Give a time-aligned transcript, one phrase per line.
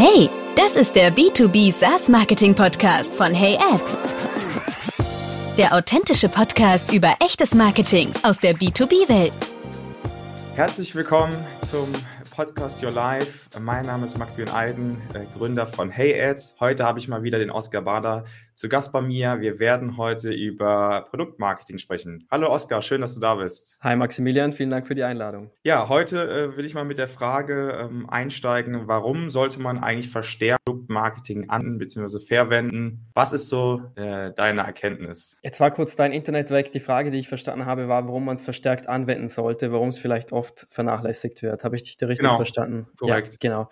[0.00, 3.82] Hey, das ist der B2B SaaS Marketing Podcast von HeyAd.
[5.56, 9.32] Der authentische Podcast über echtes Marketing aus der B2B-Welt.
[10.54, 11.36] Herzlich willkommen
[11.68, 11.92] zum
[12.30, 13.48] Podcast Your Life.
[13.58, 16.54] Mein Name ist Maximilian Eiden, äh, Gründer von HeyAds.
[16.60, 18.24] Heute habe ich mal wieder den Oskar Bader
[18.58, 19.40] zu Gast bei mir.
[19.40, 22.26] Wir werden heute über Produktmarketing sprechen.
[22.28, 23.78] Hallo Oskar, schön, dass du da bist.
[23.82, 25.52] Hi Maximilian, vielen Dank für die Einladung.
[25.62, 30.10] Ja, heute äh, will ich mal mit der Frage ähm, einsteigen, warum sollte man eigentlich
[30.10, 32.18] verstärkt Produktmarketing an bzw.
[32.18, 33.06] verwenden?
[33.14, 35.36] Was ist so äh, deine Erkenntnis?
[35.42, 36.70] Jetzt war kurz dein Internet weg.
[36.72, 39.98] Die Frage, die ich verstanden habe, war, warum man es verstärkt anwenden sollte, warum es
[39.98, 41.62] vielleicht oft vernachlässigt wird.
[41.62, 42.88] Habe ich dich da richtig genau, verstanden?
[42.98, 43.34] Korrekt.
[43.34, 43.68] Ja, genau.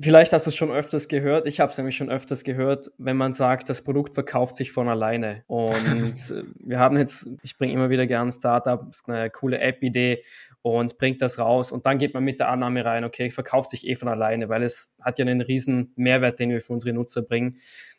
[0.00, 1.46] Vielleicht hast du es schon öfters gehört.
[1.46, 4.88] Ich habe es nämlich schon öfters gehört, wenn man sagt, das Produkt verkauft sich von
[4.88, 5.42] alleine.
[5.48, 10.22] Und äh, wir haben jetzt, ich bringe immer wieder gerne Startups, eine coole App-Idee
[10.62, 11.72] und bringt das raus.
[11.72, 14.62] Und dann geht man mit der Annahme rein, okay, verkauft sich eh von alleine, weil
[14.62, 17.58] es hat ja einen riesen Mehrwert, den wir für unsere Nutzer bringen.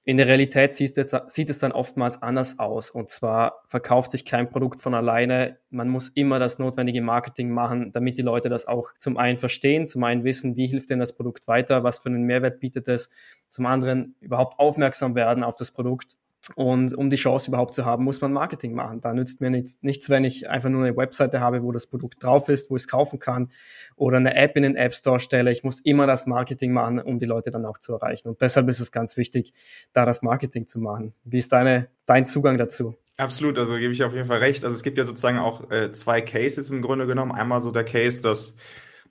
[0.10, 2.90] In der Realität sieht es, dann oftmals anders aus.
[2.90, 5.60] Und zwar verkauft sich kein Produkt von alleine.
[5.70, 9.86] Man muss immer das notwendige Marketing machen, damit die Leute das auch zum einen verstehen,
[9.86, 13.12] zum einen wissen, wie hilft denn das Produkt weiter, was für einen Mehrwert bietet es,
[13.48, 16.18] zum anderen überhaupt aufmerksam werden auf das Produkt
[16.56, 19.02] und um die Chance überhaupt zu haben, muss man Marketing machen.
[19.02, 22.24] Da nützt mir nichts, nichts, wenn ich einfach nur eine Webseite habe, wo das Produkt
[22.24, 23.50] drauf ist, wo ich es kaufen kann
[23.96, 25.52] oder eine App in den App Store stelle.
[25.52, 28.28] Ich muss immer das Marketing machen, um die Leute dann auch zu erreichen.
[28.28, 29.54] Und deshalb ist es ganz wichtig,
[29.94, 31.14] da das Marketing zu machen.
[31.24, 32.96] Wie ist deine, dein Zugang dazu?
[33.18, 34.64] Absolut, also gebe ich auf jeden Fall recht.
[34.64, 37.34] Also es gibt ja sozusagen auch äh, zwei Cases im Grunde genommen.
[37.34, 38.56] Einmal so der Case, dass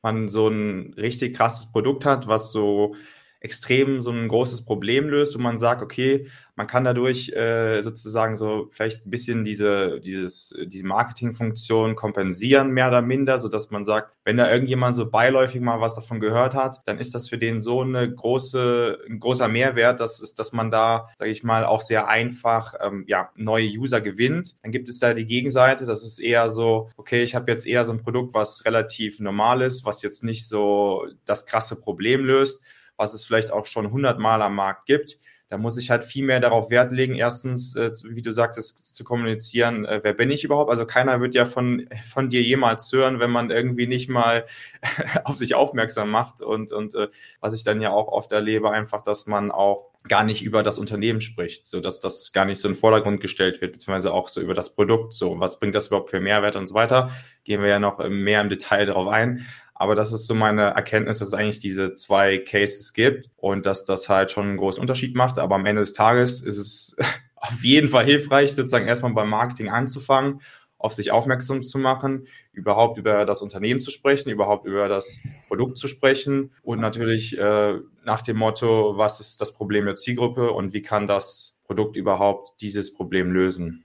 [0.03, 2.95] man so ein richtig krasses Produkt hat, was so
[3.41, 8.37] extrem so ein großes Problem löst und man sagt, okay, man kann dadurch äh, sozusagen
[8.37, 13.85] so vielleicht ein bisschen diese, dieses, diese Marketingfunktion kompensieren, mehr oder minder, so dass man
[13.85, 17.39] sagt, wenn da irgendjemand so beiläufig mal was davon gehört hat, dann ist das für
[17.39, 21.65] den so eine große, ein großer Mehrwert, dass, ist, dass man da, sage ich mal,
[21.65, 24.57] auch sehr einfach ähm, ja, neue User gewinnt.
[24.65, 27.85] Dann gibt es da die Gegenseite, das ist eher so, okay, ich habe jetzt eher
[27.85, 32.65] so ein Produkt, was relativ normal ist, was jetzt nicht so das krasse Problem löst
[32.99, 35.19] was es vielleicht auch schon hundertmal am Markt gibt.
[35.51, 39.03] Da muss ich halt viel mehr darauf Wert legen, erstens, äh, wie du sagtest, zu
[39.03, 40.69] kommunizieren, äh, wer bin ich überhaupt?
[40.71, 44.45] Also keiner wird ja von, von dir jemals hören, wenn man irgendwie nicht mal
[45.25, 46.43] auf sich aufmerksam macht.
[46.43, 47.09] Und, und äh,
[47.41, 50.79] was ich dann ja auch oft erlebe, einfach, dass man auch gar nicht über das
[50.79, 54.29] Unternehmen spricht, so dass das gar nicht so in den Vordergrund gestellt wird, beziehungsweise auch
[54.29, 57.11] so über das Produkt, so was bringt das überhaupt für Mehrwert und so weiter.
[57.45, 59.47] Gehen wir ja noch mehr im Detail darauf ein.
[59.81, 63.85] Aber das ist so meine Erkenntnis, dass es eigentlich diese zwei Cases gibt und dass
[63.85, 65.39] das halt schon einen großen Unterschied macht.
[65.39, 66.97] Aber am Ende des Tages ist es
[67.37, 70.41] auf jeden Fall hilfreich, sozusagen erstmal beim Marketing anzufangen,
[70.79, 75.79] auf sich aufmerksam zu machen, überhaupt über das Unternehmen zu sprechen, überhaupt über das Produkt
[75.79, 77.75] zu sprechen und natürlich äh,
[78.05, 82.61] nach dem Motto, was ist das Problem der Zielgruppe und wie kann das Produkt überhaupt
[82.61, 83.85] dieses Problem lösen.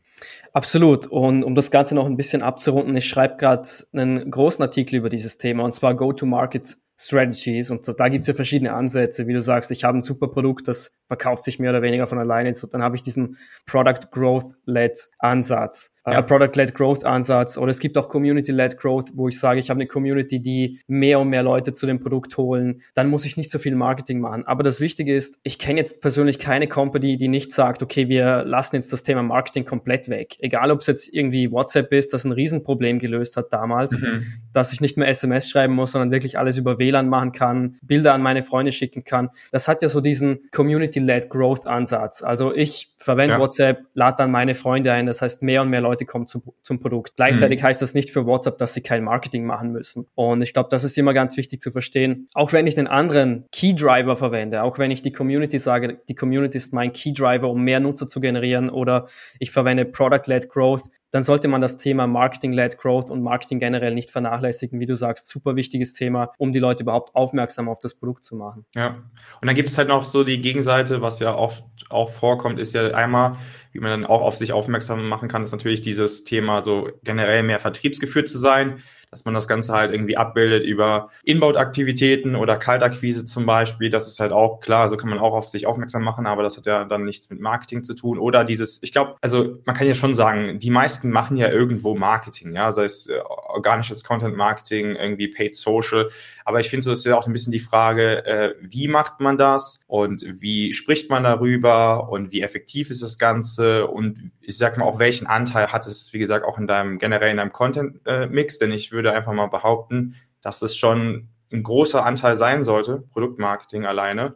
[0.53, 1.07] Absolut.
[1.07, 5.09] Und um das Ganze noch ein bisschen abzurunden, ich schreibe gerade einen großen Artikel über
[5.09, 7.69] dieses Thema und zwar Go-to-Market Strategies.
[7.71, 9.27] Und da gibt es ja verschiedene Ansätze.
[9.27, 12.17] Wie du sagst, ich habe ein super Produkt, das verkauft sich mehr oder weniger von
[12.17, 12.53] alleine.
[12.53, 16.19] So, dann habe ich diesen Product Growth-led Ansatz, äh, ja.
[16.19, 17.57] äh, Product-led Growth Ansatz.
[17.57, 21.19] Oder es gibt auch Community-led Growth, wo ich sage, ich habe eine Community, die mehr
[21.19, 22.81] und mehr Leute zu dem Produkt holen.
[22.93, 24.45] Dann muss ich nicht so viel Marketing machen.
[24.45, 28.43] Aber das Wichtige ist, ich kenne jetzt persönlich keine Company, die nicht sagt, okay, wir
[28.45, 30.35] lassen jetzt das Thema Marketing komplett weg.
[30.39, 34.25] Egal, ob es jetzt irgendwie WhatsApp ist, das ein Riesenproblem gelöst hat damals, mhm.
[34.53, 38.13] dass ich nicht mehr SMS schreiben muss, sondern wirklich alles über WLAN machen kann, Bilder
[38.13, 39.29] an meine Freunde schicken kann.
[39.51, 42.21] Das hat ja so diesen Community-led Growth-Ansatz.
[42.21, 43.39] Also ich verwende ja.
[43.39, 45.05] WhatsApp, lade dann meine Freunde ein.
[45.05, 47.15] Das heißt, mehr und mehr Leute kommen zum, zum Produkt.
[47.15, 47.65] Gleichzeitig mhm.
[47.65, 50.07] heißt das nicht für WhatsApp, dass sie kein Marketing machen müssen.
[50.15, 52.27] Und ich glaube, das ist immer ganz wichtig zu verstehen.
[52.33, 56.15] Auch wenn ich einen anderen Key Driver verwende, auch wenn ich die Community sage, die
[56.15, 59.07] Community ist mein Key Driver, um mehr Nutzer zu generieren oder
[59.39, 60.83] ich verwende Product-led Growth,
[61.13, 64.79] dann sollte man das Thema Marketing-led Growth und Marketing generell nicht vernachlässigen.
[64.79, 68.35] Wie du sagst, super wichtiges Thema, um die Leute überhaupt aufmerksam auf das Produkt zu
[68.35, 68.65] machen.
[68.73, 69.03] Ja,
[69.39, 72.73] und dann gibt es halt noch so die Gegenseite, was ja oft auch vorkommt, ist
[72.73, 73.37] ja einmal,
[73.73, 77.43] wie man dann auch auf sich aufmerksam machen kann, ist natürlich dieses Thema so generell
[77.43, 78.79] mehr vertriebsgeführt zu sein
[79.13, 83.91] dass man das Ganze halt irgendwie abbildet über Inbound-Aktivitäten oder Kaltakquise zum Beispiel.
[83.91, 86.57] Das ist halt auch klar, so kann man auch auf sich aufmerksam machen, aber das
[86.57, 88.17] hat ja dann nichts mit Marketing zu tun.
[88.17, 91.95] Oder dieses, ich glaube, also man kann ja schon sagen, die meisten machen ja irgendwo
[91.95, 96.09] Marketing, ja, sei es äh, organisches Content-Marketing, irgendwie Paid Social.
[96.43, 99.37] Aber ich finde, so ist ja auch ein bisschen die Frage, äh, wie macht man
[99.37, 104.77] das und wie spricht man darüber und wie effektiv ist das Ganze und ich sag
[104.77, 108.59] mal, auch welchen Anteil hat es, wie gesagt, auch in deinem generell in deinem Content-Mix,
[108.59, 113.85] denn ich würde einfach mal behaupten, dass es schon ein großer Anteil sein sollte, Produktmarketing
[113.85, 114.35] alleine,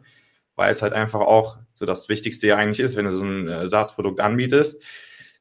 [0.56, 3.48] weil es halt einfach auch so das Wichtigste ja eigentlich ist, wenn du so ein
[3.48, 4.82] äh, SaaS-Produkt anbietest.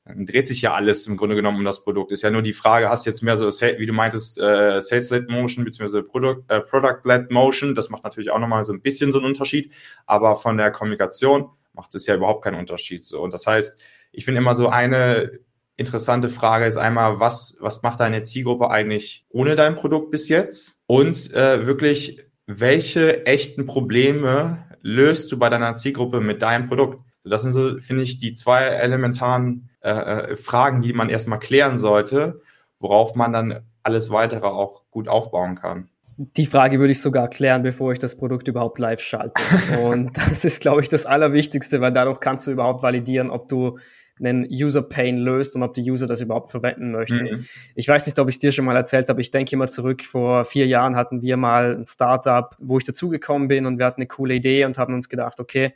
[0.05, 2.11] Dann dreht sich ja alles im Grunde genommen um das Produkt.
[2.11, 5.29] Ist ja nur die Frage, hast du jetzt mehr so, wie du meintest, äh, Sales-led
[5.29, 7.75] Motion beziehungsweise Product, äh, Product-led Motion.
[7.75, 9.73] Das macht natürlich auch nochmal so ein bisschen so einen Unterschied.
[10.05, 13.03] Aber von der Kommunikation macht es ja überhaupt keinen Unterschied.
[13.03, 13.21] So.
[13.21, 13.81] Und das heißt,
[14.13, 15.39] ich finde immer so eine
[15.77, 20.81] interessante Frage ist einmal, was, was macht deine Zielgruppe eigentlich ohne dein Produkt bis jetzt?
[20.87, 26.99] Und äh, wirklich, welche echten Probleme löst du bei deiner Zielgruppe mit deinem Produkt?
[27.23, 31.77] Das sind so, finde ich, die zwei elementaren äh, äh, Fragen, die man erstmal klären
[31.77, 32.41] sollte,
[32.79, 35.89] worauf man dann alles weitere auch gut aufbauen kann.
[36.17, 39.41] Die Frage würde ich sogar klären, bevor ich das Produkt überhaupt live schalte.
[39.81, 43.77] Und das ist, glaube ich, das Allerwichtigste, weil dadurch kannst du überhaupt validieren, ob du
[44.19, 47.23] einen User Pain löst und ob die User das überhaupt verwenden möchten.
[47.23, 47.45] Mhm.
[47.75, 49.21] Ich weiß nicht, ob ich es dir schon mal erzählt habe.
[49.21, 53.47] Ich denke immer zurück, vor vier Jahren hatten wir mal ein Startup, wo ich dazugekommen
[53.47, 55.73] bin und wir hatten eine coole Idee und haben uns gedacht, okay,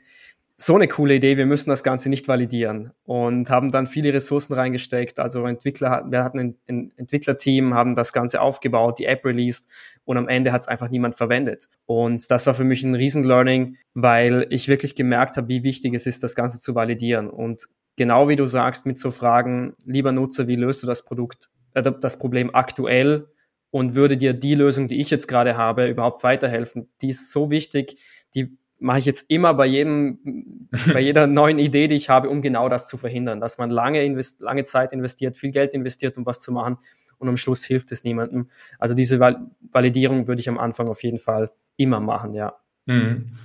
[0.61, 4.53] so eine coole Idee, wir müssen das Ganze nicht validieren und haben dann viele Ressourcen
[4.53, 5.19] reingesteckt.
[5.19, 9.67] Also Entwickler, wir hatten ein, ein Entwicklerteam, haben das Ganze aufgebaut, die App released
[10.05, 11.67] und am Ende hat es einfach niemand verwendet.
[11.87, 16.05] Und das war für mich ein Riesen-Learning, weil ich wirklich gemerkt habe, wie wichtig es
[16.05, 17.31] ist, das Ganze zu validieren.
[17.31, 21.49] Und genau wie du sagst, mit so Fragen, lieber Nutzer, wie löst du das Produkt,
[21.73, 23.25] äh, das Problem aktuell
[23.71, 26.87] und würde dir die Lösung, die ich jetzt gerade habe, überhaupt weiterhelfen?
[27.01, 27.97] Die ist so wichtig,
[28.35, 32.41] die mache ich jetzt immer bei jedem, bei jeder neuen Idee, die ich habe, um
[32.41, 36.25] genau das zu verhindern, dass man lange, invest, lange Zeit investiert, viel Geld investiert, um
[36.25, 36.77] was zu machen
[37.19, 38.49] und am Schluss hilft es niemandem.
[38.79, 42.55] Also diese Validierung würde ich am Anfang auf jeden Fall immer machen, ja.
[42.87, 43.37] Mhm.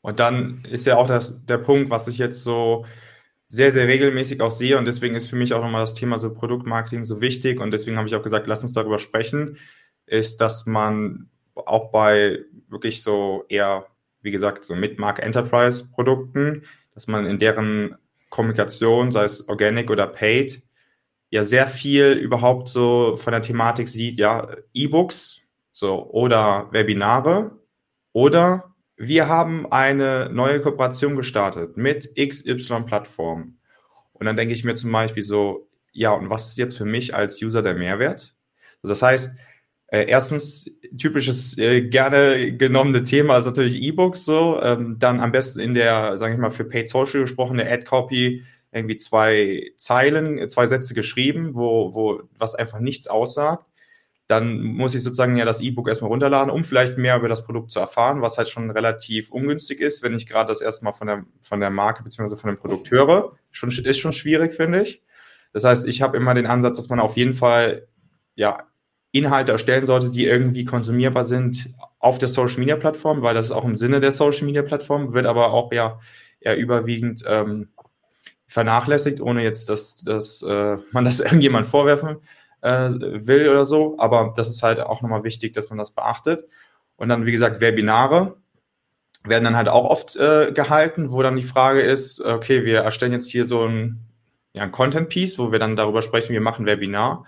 [0.00, 2.86] Und dann ist ja auch das, der Punkt, was ich jetzt so
[3.46, 6.32] sehr, sehr regelmäßig auch sehe und deswegen ist für mich auch nochmal das Thema so
[6.32, 9.58] Produktmarketing so wichtig und deswegen habe ich auch gesagt, lass uns darüber sprechen,
[10.06, 12.38] ist, dass man auch bei
[12.68, 13.86] wirklich so eher
[14.22, 17.96] wie gesagt, so Mid-Mark-Enterprise-Produkten, dass man in deren
[18.30, 20.62] Kommunikation, sei es Organic oder Paid,
[21.30, 27.58] ja sehr viel überhaupt so von der Thematik sieht, ja, E-Books, so, oder Webinare,
[28.12, 33.60] oder wir haben eine neue Kooperation gestartet mit XY-Plattformen.
[34.12, 37.14] Und dann denke ich mir zum Beispiel so, ja, und was ist jetzt für mich
[37.14, 38.34] als User der Mehrwert?
[38.82, 39.38] Das heißt,
[39.90, 44.60] äh, erstens, typisches äh, gerne genommene Thema ist natürlich E-Books so.
[44.62, 48.96] Ähm, dann am besten in der, sage ich mal, für Paid Social gesprochene Ad-Copy irgendwie
[48.96, 53.64] zwei Zeilen, zwei Sätze geschrieben, wo, wo was einfach nichts aussagt.
[54.26, 57.70] Dann muss ich sozusagen ja das E-Book erstmal runterladen, um vielleicht mehr über das Produkt
[57.70, 61.24] zu erfahren, was halt schon relativ ungünstig ist, wenn ich gerade das erstmal von der,
[61.40, 62.36] von der Marke bzw.
[62.36, 63.32] von dem Produkt höre.
[63.52, 65.02] Schon, ist schon schwierig, finde ich.
[65.54, 67.88] Das heißt, ich habe immer den Ansatz, dass man auf jeden Fall
[68.34, 68.68] ja
[69.12, 73.52] Inhalte erstellen sollte, die irgendwie konsumierbar sind auf der Social Media Plattform, weil das ist
[73.52, 75.98] auch im Sinne der Social Media Plattform, wird aber auch ja
[76.40, 77.68] eher überwiegend ähm,
[78.46, 82.16] vernachlässigt, ohne jetzt, dass, dass äh, man das irgendjemand vorwerfen
[82.60, 83.96] äh, will oder so.
[83.98, 86.44] Aber das ist halt auch nochmal wichtig, dass man das beachtet.
[86.96, 88.36] Und dann, wie gesagt, Webinare
[89.24, 93.12] werden dann halt auch oft äh, gehalten, wo dann die Frage ist, okay, wir erstellen
[93.12, 94.00] jetzt hier so ein,
[94.52, 97.24] ja, ein Content-Piece, wo wir dann darüber sprechen, wir machen Webinar.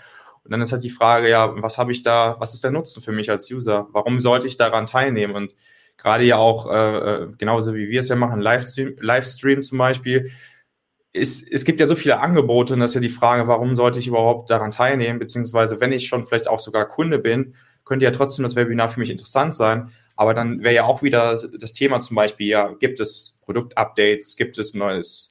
[0.50, 3.00] Und dann ist halt die Frage, ja, was habe ich da, was ist der Nutzen
[3.00, 3.87] für mich als User?
[3.93, 5.37] Warum sollte ich daran teilnehmen?
[5.37, 5.54] Und
[5.97, 10.33] gerade ja auch, äh, äh, genauso wie wir es ja machen, Livestream, Livestream zum Beispiel,
[11.12, 14.00] ist, es gibt ja so viele Angebote und das ist ja die Frage, warum sollte
[14.00, 15.21] ich überhaupt daran teilnehmen?
[15.21, 17.54] Beziehungsweise, wenn ich schon vielleicht auch sogar Kunde bin,
[17.85, 19.90] könnte ja trotzdem das Webinar für mich interessant sein.
[20.16, 24.59] Aber dann wäre ja auch wieder das Thema zum Beispiel, ja, gibt es Produktupdates, gibt
[24.59, 25.29] es neues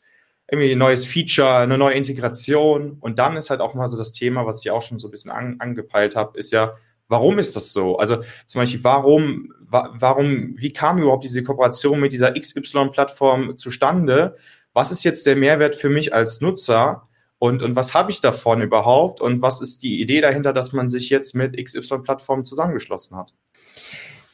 [0.52, 2.98] irgendwie ein neues Feature, eine neue Integration.
[3.00, 5.12] Und dann ist halt auch mal so das Thema, was ich auch schon so ein
[5.12, 6.76] bisschen an, angepeilt habe, ist ja,
[7.08, 7.98] warum ist das so?
[7.98, 14.36] Also zum Beispiel, warum, wa warum, wie kam überhaupt diese Kooperation mit dieser XY-Plattform zustande?
[14.74, 17.08] Was ist jetzt der Mehrwert für mich als Nutzer?
[17.38, 19.22] Und, und was habe ich davon überhaupt?
[19.22, 23.34] Und was ist die Idee dahinter, dass man sich jetzt mit XY-Plattformen zusammengeschlossen hat?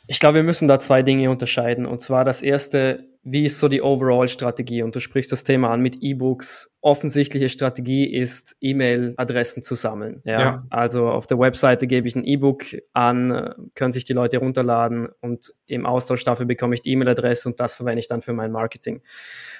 [0.07, 1.85] Ich glaube, wir müssen da zwei Dinge unterscheiden.
[1.85, 4.83] Und zwar das erste, wie ist so die Overall-Strategie?
[4.83, 6.74] Und du sprichst das Thema an mit E-Books.
[6.85, 10.21] Offensichtliche Strategie ist, E-Mail-Adressen zu sammeln.
[10.23, 10.39] Ja?
[10.39, 10.67] ja?
[10.69, 12.63] Also auf der Webseite gebe ich ein E-Book
[12.93, 17.59] an, können sich die Leute runterladen und im Austausch dafür bekomme ich die E-Mail-Adresse und
[17.59, 19.01] das verwende ich dann für mein Marketing.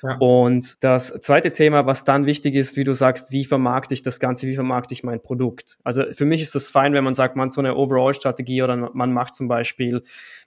[0.04, 0.18] Ja.
[0.18, 4.20] Und das zweite Thema, was dann wichtig ist, wie du sagst, wie vermarkte ich das
[4.20, 5.80] Ganze, wie vermarkte ich mein Produkt?
[5.84, 8.92] Also für mich ist das fein, wenn man sagt, man hat so eine Overall-Strategie oder
[8.94, 10.04] man macht zum Beispiel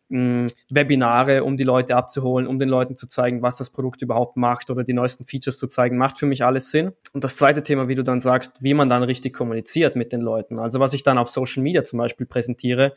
[0.08, 4.36] mh, Webinare, um die Leute abzuholen, um den Leuten zu zeigen, was das Produkt überhaupt
[4.36, 6.92] macht oder die neuesten Features zu zeigen, macht für mich alles Sinn.
[7.12, 10.20] Und das zweite Thema, wie du dann sagst, wie man dann richtig kommuniziert mit den
[10.20, 10.58] Leuten.
[10.58, 12.94] Also was ich dann auf Social Media zum Beispiel präsentiere.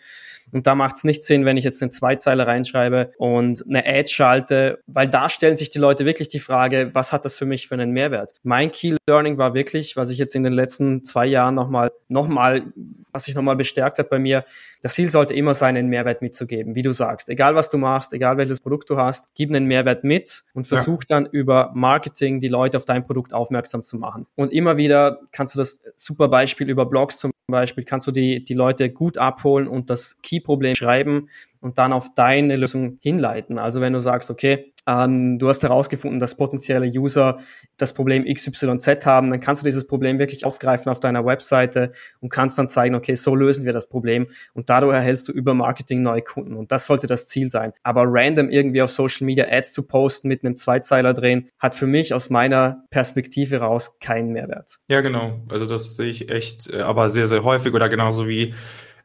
[0.52, 4.10] Und da macht es nicht Sinn, wenn ich jetzt den Zweizeiler reinschreibe und eine Ad
[4.10, 7.68] schalte, weil da stellen sich die Leute wirklich die Frage, was hat das für mich
[7.68, 8.34] für einen Mehrwert?
[8.44, 12.64] Mein Key Learning war wirklich, was ich jetzt in den letzten zwei Jahren nochmal, nochmal,
[13.12, 14.44] was sich nochmal bestärkt hat bei mir,
[14.82, 17.30] das Ziel sollte immer sein, einen Mehrwert mitzugeben, wie du sagst.
[17.30, 21.02] Egal was du machst, egal welches Produkt du hast, gib einen Mehrwert mit und versuch
[21.04, 21.08] ja.
[21.10, 24.28] dann über Marketing die Leute auf dein Produkt aufmerksam zu machen.
[24.36, 28.44] Und immer wieder kannst du das super Beispiel über Blogs zum Beispiel, kannst du die,
[28.44, 31.30] die Leute gut abholen und das Key-Problem schreiben
[31.62, 33.60] und dann auf deine Lösung hinleiten.
[33.60, 37.38] Also wenn du sagst, okay, ähm, du hast herausgefunden, dass potenzielle User
[37.78, 42.30] das Problem XYZ haben, dann kannst du dieses Problem wirklich aufgreifen auf deiner Webseite und
[42.30, 46.02] kannst dann zeigen, okay, so lösen wir das Problem und dadurch erhältst du über Marketing
[46.02, 47.74] neue Kunden und das sollte das Ziel sein.
[47.84, 51.88] Aber random irgendwie auf Social Media Ads zu posten, mit einem Zweizeiler drehen, hat für
[51.88, 54.78] mich aus meiner Perspektive raus keinen Mehrwert.
[54.88, 55.42] Ja, genau.
[55.50, 58.54] Also das sehe ich echt, äh, aber sehr, sehr häufig oder genauso wie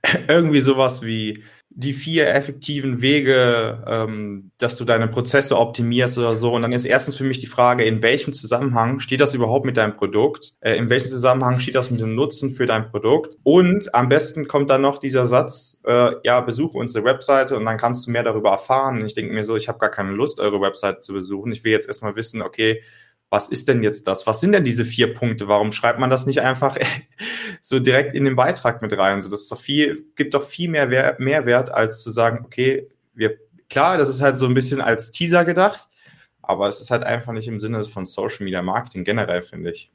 [0.28, 1.43] irgendwie sowas wie
[1.78, 6.55] die vier effektiven Wege, ähm, dass du deine Prozesse optimierst oder so.
[6.55, 9.76] Und dann ist erstens für mich die Frage, in welchem Zusammenhang steht das überhaupt mit
[9.76, 10.55] deinem Produkt?
[10.61, 13.37] Äh, in welchem Zusammenhang steht das mit dem Nutzen für dein Produkt?
[13.43, 17.76] Und am besten kommt dann noch dieser Satz, äh, ja, besuche unsere Webseite und dann
[17.76, 19.05] kannst du mehr darüber erfahren.
[19.05, 21.52] Ich denke mir so, ich habe gar keine Lust, eure Webseite zu besuchen.
[21.52, 22.83] Ich will jetzt erstmal wissen, okay,
[23.28, 24.26] was ist denn jetzt das?
[24.26, 25.49] Was sind denn diese vier Punkte?
[25.49, 26.78] Warum schreibt man das nicht einfach
[27.61, 29.21] so direkt in den Beitrag mit rein?
[29.23, 32.88] So, das ist doch viel, gibt doch viel mehr Wer Mehrwert, als zu sagen, okay,
[33.14, 33.37] wir,
[33.68, 35.88] klar, das ist halt so ein bisschen als Teaser gedacht,
[36.42, 39.90] aber es ist halt einfach nicht im Sinne von Social Media Marketing generell, finde ich.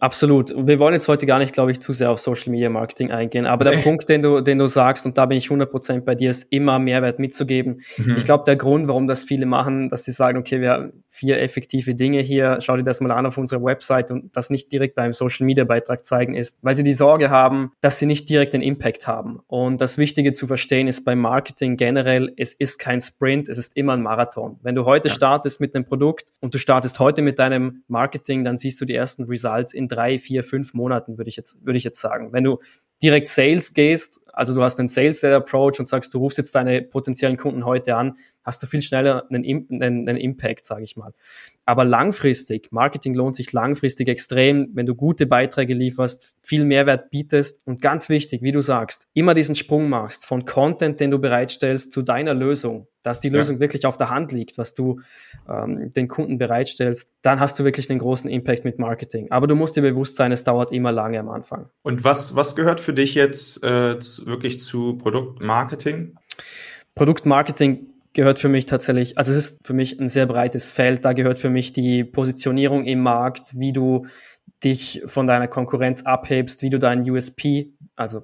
[0.00, 0.52] Absolut.
[0.56, 3.46] Wir wollen jetzt heute gar nicht, glaube ich, zu sehr auf Social Media Marketing eingehen.
[3.46, 6.30] Aber der Punkt, den du, den du sagst, und da bin ich 100% bei dir,
[6.30, 7.80] ist immer Mehrwert mitzugeben.
[7.96, 8.16] Mhm.
[8.16, 11.40] Ich glaube, der Grund, warum das viele machen, dass sie sagen, okay, wir haben vier
[11.40, 14.96] effektive Dinge hier, schau dir das mal an auf unserer Website und das nicht direkt
[14.96, 18.52] beim Social Media Beitrag zeigen ist, weil sie die Sorge haben, dass sie nicht direkt
[18.52, 19.40] den Impact haben.
[19.46, 23.76] Und das Wichtige zu verstehen ist beim Marketing generell, es ist kein Sprint, es ist
[23.76, 24.58] immer ein Marathon.
[24.62, 25.14] Wenn du heute ja.
[25.14, 28.94] startest mit einem Produkt und du startest heute mit deinem Marketing, dann siehst du die
[28.94, 32.32] ersten Results in drei, vier, fünf Monaten, würde ich jetzt, würde ich jetzt sagen.
[32.32, 32.58] Wenn du
[33.02, 37.36] direkt Sales gehst, also du hast einen Sales-Approach und sagst, du rufst jetzt deine potenziellen
[37.36, 41.12] Kunden heute an, hast du viel schneller einen, einen, einen Impact, sage ich mal.
[41.68, 47.60] Aber langfristig, Marketing lohnt sich langfristig extrem, wenn du gute Beiträge lieferst, viel Mehrwert bietest
[47.64, 51.90] und ganz wichtig, wie du sagst, immer diesen Sprung machst von Content, den du bereitstellst,
[51.90, 53.60] zu deiner Lösung, dass die Lösung ja.
[53.60, 55.00] wirklich auf der Hand liegt, was du
[55.48, 59.32] ähm, den Kunden bereitstellst, dann hast du wirklich einen großen Impact mit Marketing.
[59.32, 61.68] Aber du musst dir bewusst sein, es dauert immer lange am Anfang.
[61.82, 66.14] Und was, was gehört für dich jetzt äh, wirklich zu Produktmarketing?
[66.94, 71.04] Produktmarketing gehört für mich tatsächlich, also es ist für mich ein sehr breites Feld.
[71.04, 74.06] Da gehört für mich die Positionierung im Markt, wie du
[74.64, 78.22] dich von deiner Konkurrenz abhebst, wie du deinen USP, also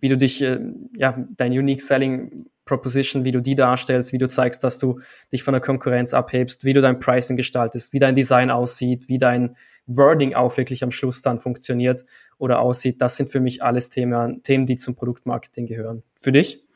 [0.00, 0.60] wie du dich, äh,
[0.94, 5.00] ja, dein Unique Selling Proposition, wie du die darstellst, wie du zeigst, dass du
[5.32, 9.16] dich von der Konkurrenz abhebst, wie du dein Pricing gestaltest, wie dein Design aussieht, wie
[9.16, 9.56] dein
[9.86, 12.04] Wording auch wirklich am Schluss dann funktioniert
[12.36, 13.00] oder aussieht.
[13.00, 16.02] Das sind für mich alles Themen, Themen, die zum Produktmarketing gehören.
[16.20, 16.67] Für dich?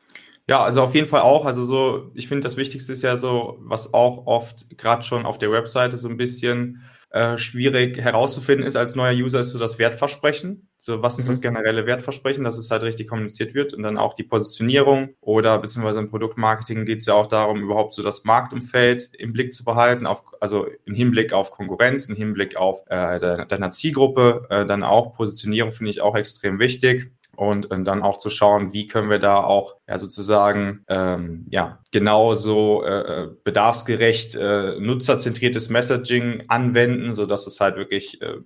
[0.49, 1.47] Ja, also auf jeden Fall auch.
[1.47, 5.39] Also so, ich finde, das Wichtigste ist ja so, was auch oft gerade schon auf
[5.39, 6.83] der Webseite so ein bisschen
[7.13, 10.71] äh, schwierig herauszufinden ist als neuer User, ist so das Wertversprechen.
[10.79, 11.31] So, was ist mhm.
[11.31, 15.59] das generelle Wertversprechen, dass es halt richtig kommuniziert wird und dann auch die Positionierung oder
[15.59, 19.63] beziehungsweise im Produktmarketing geht es ja auch darum, überhaupt so das Marktumfeld im Blick zu
[19.63, 24.83] behalten, auf, also im Hinblick auf Konkurrenz, im Hinblick auf äh, deiner Zielgruppe, äh, dann
[24.83, 29.11] auch Positionierung finde ich auch extrem wichtig und, und dann auch zu schauen, wie können
[29.11, 37.27] wir da auch ja, sozusagen ähm, ja genauso äh, bedarfsgerecht äh, nutzerzentriertes Messaging anwenden, so
[37.27, 38.39] dass es halt wirklich äh,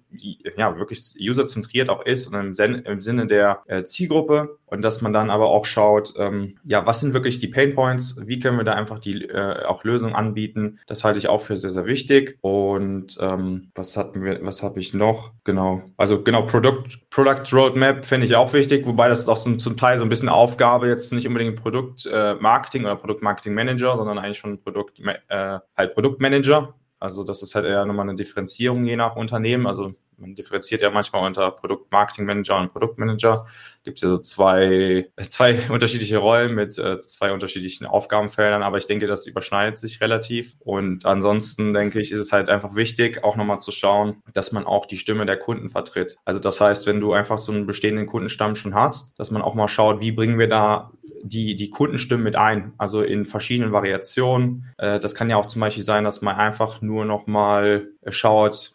[0.56, 5.00] ja wirklich userzentriert auch ist und im, Sen im Sinne der äh, Zielgruppe und dass
[5.02, 8.56] man dann aber auch schaut, ähm, ja, was sind wirklich die Pain Points, wie können
[8.56, 10.80] wir da einfach die äh, auch Lösungen anbieten.
[10.88, 12.38] Das halte ich auch für sehr sehr wichtig.
[12.40, 15.30] Und ähm, was hatten wir, was habe ich noch?
[15.44, 19.54] Genau, also genau Product Product Roadmap finde ich auch wichtig, wobei das ist auch so,
[19.54, 24.18] zum Teil so ein bisschen Aufgabe jetzt nicht unbedingt Produktmarketing äh, oder Produktmarketing Manager, sondern
[24.18, 26.74] eigentlich schon Produkt äh, halt Produktmanager.
[26.98, 29.66] Also das ist halt eher nochmal eine Differenzierung je nach Unternehmen.
[29.66, 33.46] Also man differenziert ja manchmal unter Produktmarketingmanager und Produktmanager.
[33.84, 38.86] Gibt es ja so zwei, zwei unterschiedliche Rollen mit äh, zwei unterschiedlichen Aufgabenfeldern, aber ich
[38.86, 40.56] denke, das überschneidet sich relativ.
[40.60, 44.64] Und ansonsten denke ich, ist es halt einfach wichtig, auch nochmal zu schauen, dass man
[44.64, 46.16] auch die Stimme der Kunden vertritt.
[46.24, 49.54] Also das heißt, wenn du einfach so einen bestehenden Kundenstamm schon hast, dass man auch
[49.54, 50.92] mal schaut, wie bringen wir da
[51.28, 54.72] die, die Kundenstimmen mit ein, also in verschiedenen Variationen.
[54.78, 58.74] Äh, das kann ja auch zum Beispiel sein, dass man einfach nur noch mal schaut,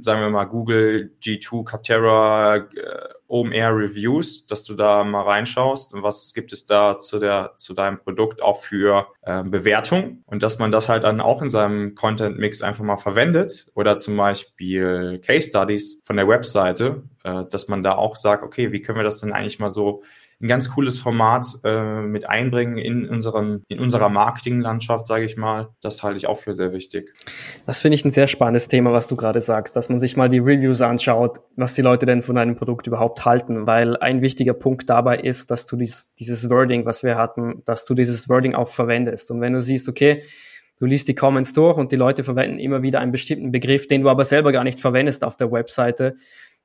[0.00, 2.64] sagen wir mal Google, G2, Capterra, äh,
[3.28, 5.94] OMR Reviews, dass du da mal reinschaust.
[5.94, 10.22] Und was gibt es da zu der zu deinem Produkt auch für äh, Bewertung?
[10.26, 13.70] Und dass man das halt dann auch in seinem Content Mix einfach mal verwendet.
[13.74, 18.72] Oder zum Beispiel Case Studies von der Webseite, äh, dass man da auch sagt, okay,
[18.72, 20.02] wie können wir das denn eigentlich mal so
[20.40, 25.70] ein ganz cooles Format äh, mit einbringen in, unserem, in unserer Marketinglandschaft, sage ich mal.
[25.80, 27.14] Das halte ich auch für sehr wichtig.
[27.66, 30.28] Das finde ich ein sehr spannendes Thema, was du gerade sagst, dass man sich mal
[30.28, 34.54] die Reviews anschaut, was die Leute denn von einem Produkt überhaupt halten, weil ein wichtiger
[34.54, 38.54] Punkt dabei ist, dass du dies, dieses Wording, was wir hatten, dass du dieses Wording
[38.54, 39.30] auch verwendest.
[39.30, 40.22] Und wenn du siehst, okay,
[40.78, 44.02] du liest die Comments durch und die Leute verwenden immer wieder einen bestimmten Begriff, den
[44.02, 46.16] du aber selber gar nicht verwendest auf der Webseite,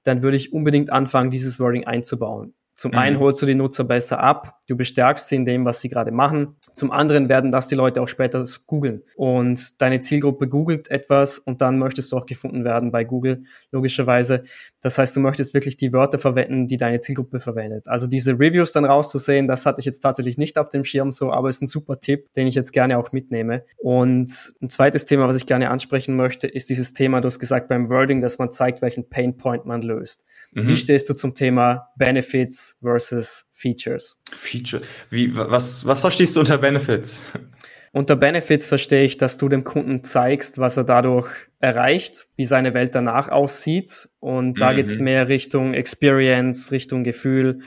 [0.03, 2.53] dann würde ich unbedingt anfangen, dieses Wording einzubauen.
[2.79, 2.97] Zum mhm.
[2.97, 6.11] einen holst du die Nutzer besser ab, du bestärkst sie in dem, was sie gerade
[6.11, 6.55] machen.
[6.73, 9.01] Zum anderen werden das die Leute auch später googeln.
[9.15, 14.43] Und deine Zielgruppe googelt etwas und dann möchtest du auch gefunden werden bei Google, logischerweise.
[14.81, 17.87] Das heißt, du möchtest wirklich die Wörter verwenden, die deine Zielgruppe verwendet.
[17.87, 21.31] Also diese Reviews dann rauszusehen, das hatte ich jetzt tatsächlich nicht auf dem Schirm so,
[21.31, 23.63] aber ist ein super Tipp, den ich jetzt gerne auch mitnehme.
[23.77, 27.69] Und ein zweites Thema, was ich gerne ansprechen möchte, ist dieses Thema, du hast gesagt
[27.69, 30.25] beim Wording, dass man zeigt, welchen Painpoint man löst.
[30.51, 30.67] Mhm.
[30.67, 34.17] Wie stehst du zum Thema Benefits versus Features.
[34.59, 34.83] Feature.
[35.09, 37.21] Wie, was, was verstehst du unter Benefits?
[37.91, 41.27] Unter Benefits verstehe ich, dass du dem Kunden zeigst, was er dadurch
[41.59, 44.09] erreicht, wie seine Welt danach aussieht.
[44.19, 44.75] Und da mhm.
[44.75, 47.61] geht's mehr Richtung Experience, Richtung Gefühl,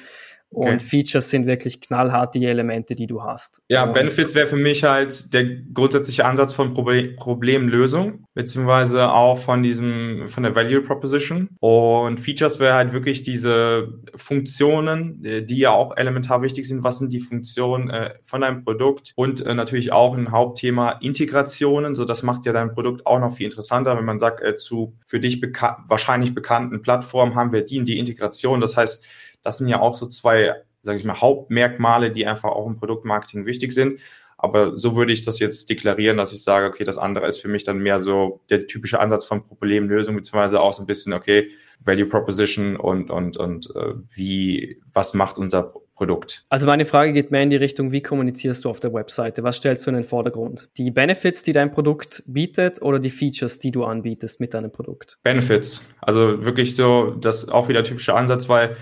[0.54, 0.70] Okay.
[0.70, 3.62] Und Features sind wirklich knallhart die Elemente, die du hast.
[3.68, 9.38] Ja, und Benefits wäre für mich halt der grundsätzliche Ansatz von Proble Problemlösung, beziehungsweise auch
[9.38, 11.48] von diesem, von der Value Proposition.
[11.60, 16.84] Und Features wäre halt wirklich diese Funktionen, äh, die ja auch elementar wichtig sind.
[16.84, 19.12] Was sind die Funktionen äh, von deinem Produkt?
[19.16, 21.94] Und äh, natürlich auch ein Hauptthema Integrationen.
[21.94, 24.94] So, das macht ja dein Produkt auch noch viel interessanter, wenn man sagt, äh, zu
[25.06, 28.60] für dich beka wahrscheinlich bekannten Plattformen haben wir die in die Integration.
[28.60, 29.06] Das heißt,
[29.42, 33.46] das sind ja auch so zwei, sage ich mal, Hauptmerkmale, die einfach auch im Produktmarketing
[33.46, 34.00] wichtig sind.
[34.42, 37.46] Aber so würde ich das jetzt deklarieren, dass ich sage, okay, das andere ist für
[37.46, 41.50] mich dann mehr so der typische Ansatz von Problemlösung, beziehungsweise auch so ein bisschen, okay,
[41.84, 46.44] Value Proposition und, und, und äh, wie, was macht unser Produkt?
[46.48, 49.44] Also meine Frage geht mehr in die Richtung, wie kommunizierst du auf der Webseite?
[49.44, 50.68] Was stellst du in den Vordergrund?
[50.76, 55.18] Die Benefits, die dein Produkt bietet oder die Features, die du anbietest mit deinem Produkt?
[55.22, 55.86] Benefits.
[56.00, 58.76] Also wirklich so, das auch wieder typischer Ansatz, weil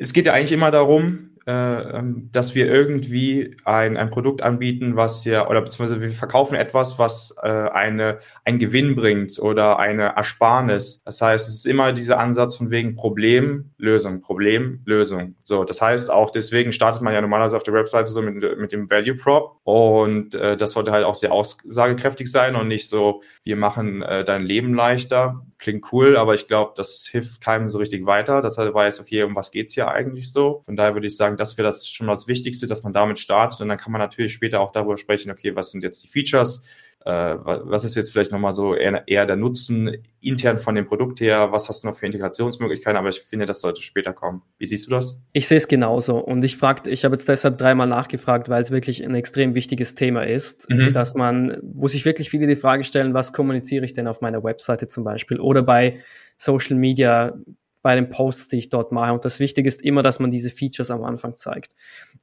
[0.00, 4.96] es geht ja eigentlich immer darum, äh, ähm, dass wir irgendwie ein, ein Produkt anbieten,
[4.96, 10.16] was ja, oder beziehungsweise wir verkaufen etwas, was äh, eine, ein Gewinn bringt oder eine
[10.16, 11.02] Ersparnis.
[11.04, 15.34] Das heißt, es ist immer dieser Ansatz von wegen Problem, Lösung, Problem, Lösung.
[15.44, 18.72] So, das heißt auch deswegen startet man ja normalerweise auf der Webseite so mit, mit
[18.72, 23.22] dem Value Prop und äh, das sollte halt auch sehr aussagekräftig sein und nicht so,
[23.42, 25.42] wir machen äh, dein Leben leichter.
[25.60, 28.40] Klingt cool, aber ich glaube, das hilft keinem so richtig weiter.
[28.40, 30.62] Das heißt, weiß, okay, um was geht's hier eigentlich so?
[30.64, 33.60] Von daher würde ich sagen, das wäre das schon das Wichtigste, dass man damit startet
[33.60, 36.64] und dann kann man natürlich später auch darüber sprechen, okay, was sind jetzt die Features,
[37.04, 41.50] was ist jetzt vielleicht nochmal so eher, eher, der Nutzen intern von dem Produkt her,
[41.50, 44.42] was hast du noch für Integrationsmöglichkeiten, aber ich finde, das sollte später kommen.
[44.58, 45.18] Wie siehst du das?
[45.32, 48.70] Ich sehe es genauso und ich fragte, ich habe jetzt deshalb dreimal nachgefragt, weil es
[48.70, 50.92] wirklich ein extrem wichtiges Thema ist, mhm.
[50.92, 54.44] dass man, wo sich wirklich viele die Frage stellen, was kommuniziere ich denn auf meiner
[54.44, 55.98] Webseite zum Beispiel oder bei
[56.36, 57.34] Social Media
[57.82, 59.12] bei den Posts, die ich dort mache.
[59.12, 61.74] Und das Wichtige ist immer, dass man diese Features am Anfang zeigt.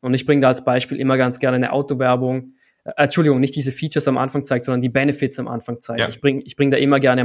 [0.01, 2.53] Und ich bringe da als Beispiel immer ganz gerne eine Autowerbung.
[2.95, 5.99] Äh, Entschuldigung, nicht diese Features am Anfang zeigt, sondern die Benefits am Anfang zeigt.
[5.99, 6.07] Ja.
[6.07, 7.21] Ich bringe ich bring da immer gerne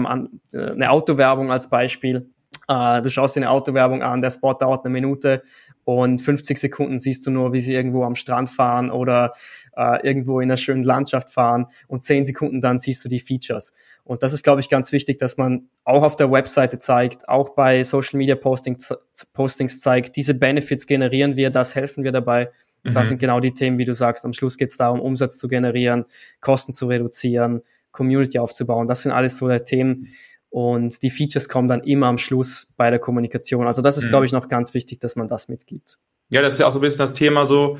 [0.54, 2.30] äh, eine Autowerbung als Beispiel.
[2.68, 5.42] Äh, du schaust dir eine Autowerbung an, der Spot dauert eine Minute
[5.84, 9.32] und 50 Sekunden siehst du nur, wie sie irgendwo am Strand fahren oder
[9.76, 13.72] äh, irgendwo in einer schönen Landschaft fahren und 10 Sekunden dann siehst du die Features.
[14.04, 17.50] Und das ist, glaube ich, ganz wichtig, dass man auch auf der Webseite zeigt, auch
[17.50, 18.94] bei Social Media Postings,
[19.32, 22.50] Postings zeigt, diese Benefits generieren wir, das helfen wir dabei.
[22.82, 22.92] Mhm.
[22.92, 24.24] Das sind genau die Themen, wie du sagst.
[24.24, 26.04] Am Schluss geht es darum, Umsatz zu generieren,
[26.40, 28.88] Kosten zu reduzieren, Community aufzubauen.
[28.88, 30.08] Das sind alles so der Themen.
[30.50, 33.66] Und die Features kommen dann immer am Schluss bei der Kommunikation.
[33.66, 34.10] Also das ist, mhm.
[34.10, 35.98] glaube ich, noch ganz wichtig, dass man das mitgibt.
[36.28, 37.78] Ja, das ist ja auch so ein bisschen das Thema so,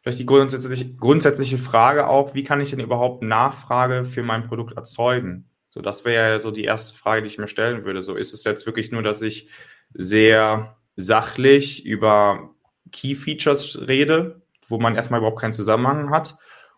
[0.00, 4.76] vielleicht die grundsätzliche, grundsätzliche Frage auch, wie kann ich denn überhaupt Nachfrage für mein Produkt
[4.76, 5.50] erzeugen?
[5.68, 8.02] So, das wäre ja so die erste Frage, die ich mir stellen würde.
[8.02, 9.48] So, ist es jetzt wirklich nur, dass ich
[9.92, 12.54] sehr sachlich über
[12.92, 16.36] Key Features rede, wo man erstmal überhaupt keinen Zusammenhang hat?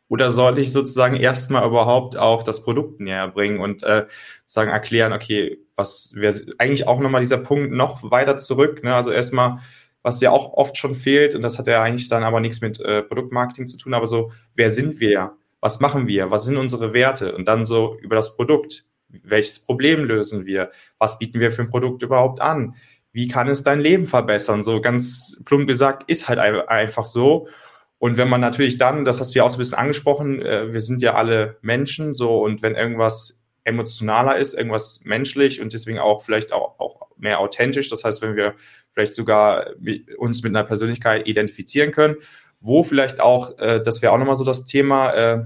[0.09, 4.07] Oder sollte ich sozusagen erstmal überhaupt auch das Produkt näher bringen und äh,
[4.45, 8.95] sagen, erklären, okay, was wäre eigentlich auch nochmal dieser Punkt noch weiter zurück, ne?
[8.95, 9.59] Also erstmal,
[10.03, 12.79] was ja auch oft schon fehlt, und das hat ja eigentlich dann aber nichts mit
[12.81, 15.33] äh, Produktmarketing zu tun, aber so, wer sind wir?
[15.61, 16.31] Was machen wir?
[16.31, 17.35] Was sind unsere Werte?
[17.35, 18.85] Und dann so über das Produkt.
[19.09, 20.71] Welches Problem lösen wir?
[20.99, 22.77] Was bieten wir für ein Produkt überhaupt an?
[23.13, 24.63] Wie kann es dein Leben verbessern?
[24.63, 27.49] So ganz plump gesagt, ist halt einfach so.
[27.99, 30.73] Und wenn man natürlich dann, das hast du ja auch so ein bisschen angesprochen, äh,
[30.73, 35.99] wir sind ja alle Menschen so und wenn irgendwas emotionaler ist, irgendwas menschlich und deswegen
[35.99, 38.55] auch vielleicht auch, auch mehr authentisch, das heißt, wenn wir
[38.93, 39.71] vielleicht sogar
[40.19, 42.17] uns mit einer Persönlichkeit identifizieren können,
[42.61, 45.45] wo vielleicht auch, äh, das wäre auch nochmal so das Thema, äh,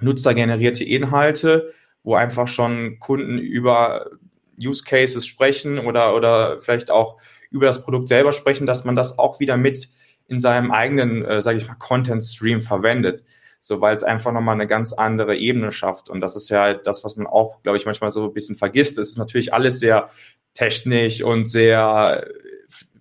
[0.00, 4.10] nutzergenerierte Inhalte, wo einfach schon Kunden über
[4.58, 7.18] Use Cases sprechen oder, oder vielleicht auch
[7.50, 9.88] über das Produkt selber sprechen, dass man das auch wieder mit
[10.30, 13.24] in seinem eigenen, äh, sage ich mal, Content Stream verwendet.
[13.62, 16.08] So, weil es einfach nochmal eine ganz andere Ebene schafft.
[16.08, 18.98] Und das ist ja das, was man auch, glaube ich, manchmal so ein bisschen vergisst.
[18.98, 20.08] Es ist natürlich alles sehr
[20.54, 22.26] technisch und sehr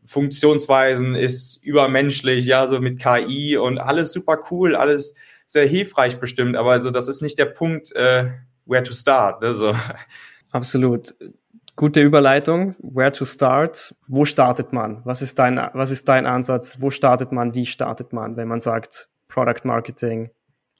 [0.10, 5.15] Funktionsweisen ist übermenschlich, ja, so mit KI und alles super cool, alles
[5.46, 8.32] sehr hilfreich bestimmt, aber also das ist nicht der Punkt, äh,
[8.65, 9.44] where to start.
[9.44, 9.76] Ne, so.
[10.52, 11.13] Absolut.
[11.80, 12.76] Gute Überleitung.
[12.80, 13.96] Where to start?
[14.06, 15.02] Wo startet man?
[15.06, 16.82] Was ist dein, was ist dein Ansatz?
[16.82, 17.56] Wo startet man?
[17.56, 20.30] Wie startet man, wenn man sagt Product Marketing?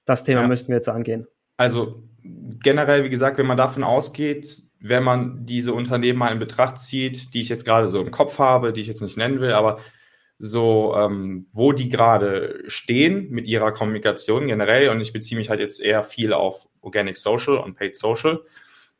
[0.04, 0.48] Das Thema ja.
[0.50, 1.26] müssten wir jetzt angehen.
[1.56, 6.78] Also generell, wie gesagt, wenn man davon ausgeht, wenn man diese Unternehmen mal in Betracht
[6.78, 9.54] zieht, die ich jetzt gerade so im Kopf habe, die ich jetzt nicht nennen will,
[9.54, 9.80] aber
[10.38, 14.90] so, ähm, wo die gerade stehen mit ihrer Kommunikation generell.
[14.90, 18.42] Und ich beziehe mich halt jetzt eher viel auf Organic Social und Paid Social.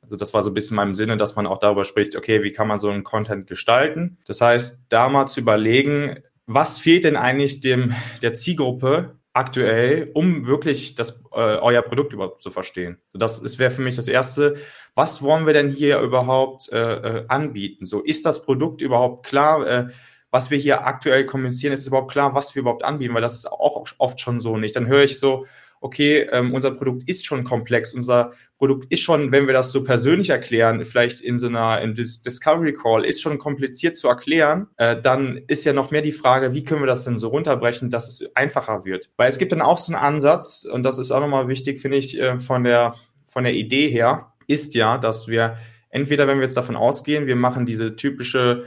[0.02, 2.52] Also das war so ein bisschen meinem Sinne, dass man auch darüber spricht, okay, wie
[2.52, 4.18] kann man so einen Content gestalten?
[4.26, 10.48] Das heißt, da mal zu überlegen, was fehlt denn eigentlich dem, der Zielgruppe aktuell, um
[10.48, 12.98] wirklich das, äh, euer Produkt überhaupt zu verstehen?
[13.10, 14.56] So, das wäre für mich das Erste.
[14.96, 17.86] Was wollen wir denn hier überhaupt äh, äh, anbieten?
[17.86, 19.68] So, ist das Produkt überhaupt klar?
[19.68, 19.88] Äh,
[20.32, 23.14] was wir hier aktuell kommunizieren, ist es überhaupt klar, was wir überhaupt anbieten?
[23.14, 24.76] Weil das ist auch oft schon so nicht.
[24.76, 25.46] Dann höre ich so,
[25.82, 29.84] okay, ähm, unser Produkt ist schon komplex, unser Produkt ist schon, wenn wir das so
[29.84, 35.00] persönlich erklären, vielleicht in so einer in Discovery Call, ist schon kompliziert zu erklären, äh,
[35.02, 38.10] dann ist ja noch mehr die Frage, wie können wir das denn so runterbrechen, dass
[38.10, 39.10] es einfacher wird?
[39.16, 41.98] Weil es gibt dann auch so einen Ansatz, und das ist auch nochmal wichtig, finde
[41.98, 45.58] ich, äh, von der, von der Idee her, ist ja, dass wir
[45.90, 48.66] entweder, wenn wir jetzt davon ausgehen, wir machen diese typische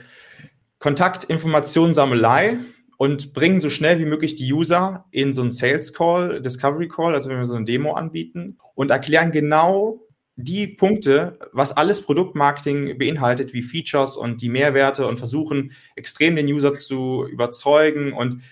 [0.79, 2.59] Kontaktinformationssammelei,
[3.03, 7.15] und bringen so schnell wie möglich die User in so einen Sales Call, Discovery Call,
[7.15, 12.97] also wenn wir so eine Demo anbieten und erklären genau die Punkte, was alles Produktmarketing
[12.99, 18.43] beinhaltet, wie Features und die Mehrwerte und versuchen extrem den User zu überzeugen und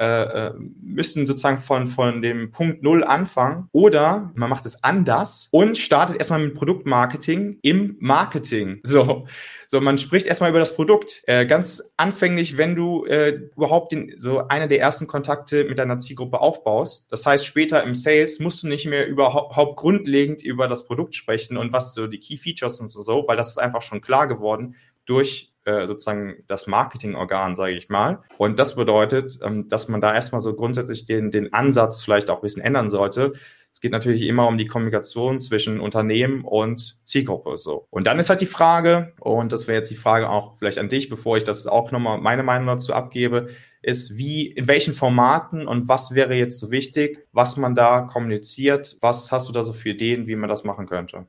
[0.00, 5.50] äh, äh, müssen sozusagen von, von dem Punkt Null anfangen oder man macht es anders
[5.52, 8.80] und startet erstmal mit Produktmarketing im Marketing.
[8.82, 9.26] So,
[9.68, 11.20] so man spricht erstmal über das Produkt.
[11.26, 15.98] Äh, ganz anfänglich, wenn du äh, überhaupt den, so eine der ersten Kontakte mit deiner
[15.98, 17.04] Zielgruppe aufbaust.
[17.10, 21.58] Das heißt, später im Sales musst du nicht mehr überhaupt grundlegend über das Produkt sprechen
[21.58, 24.76] und was so die Key Features und so, weil das ist einfach schon klar geworden
[25.04, 28.22] durch äh, sozusagen das Marketingorgan, sage ich mal.
[28.38, 32.36] Und das bedeutet, ähm, dass man da erstmal so grundsätzlich den, den Ansatz vielleicht auch
[32.36, 33.32] ein bisschen ändern sollte.
[33.72, 37.56] Es geht natürlich immer um die Kommunikation zwischen Unternehmen und Zielgruppe.
[37.56, 37.86] So.
[37.90, 40.88] Und dann ist halt die Frage, und das wäre jetzt die Frage auch vielleicht an
[40.88, 43.48] dich, bevor ich das auch nochmal meine Meinung dazu abgebe,
[43.82, 48.96] ist, wie, in welchen Formaten und was wäre jetzt so wichtig, was man da kommuniziert?
[49.00, 51.26] Was hast du da so für Ideen, wie man das machen könnte?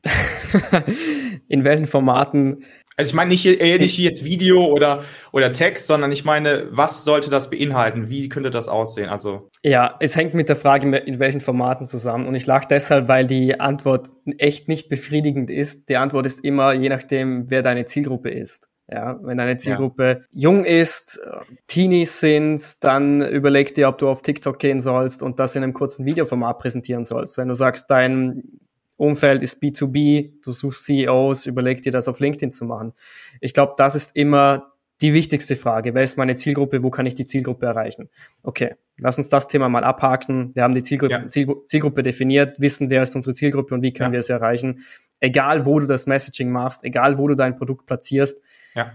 [1.47, 2.63] in welchen Formaten
[2.97, 7.03] also ich meine nicht, äh, nicht jetzt Video oder, oder Text, sondern ich meine, was
[7.03, 8.09] sollte das beinhalten?
[8.09, 9.09] Wie könnte das aussehen?
[9.09, 12.27] Also ja, es hängt mit der Frage, in welchen Formaten zusammen.
[12.27, 15.89] Und ich lache deshalb, weil die Antwort echt nicht befriedigend ist.
[15.89, 18.70] Die Antwort ist immer, je nachdem, wer deine Zielgruppe ist.
[18.93, 20.27] Ja, wenn deine Zielgruppe ja.
[20.33, 21.21] jung ist,
[21.67, 25.73] Teenies sind, dann überleg dir, ob du auf TikTok gehen sollst und das in einem
[25.73, 27.37] kurzen Videoformat präsentieren sollst.
[27.37, 28.59] Wenn du sagst, dein
[28.97, 32.91] Umfeld ist B2B, du suchst CEOs, überleg dir das auf LinkedIn zu machen.
[33.39, 35.95] Ich glaube, das ist immer die wichtigste Frage.
[35.95, 36.83] Wer ist meine Zielgruppe?
[36.83, 38.09] Wo kann ich die Zielgruppe erreichen?
[38.43, 40.51] Okay, lass uns das Thema mal abhaken.
[40.53, 41.27] Wir haben die Zielgruppe, ja.
[41.65, 44.17] Zielgruppe definiert, wissen, wer ist unsere Zielgruppe und wie können ja.
[44.17, 44.81] wir sie erreichen.
[45.19, 48.41] Egal, wo du das Messaging machst, egal, wo du dein Produkt platzierst,
[48.75, 48.93] ja.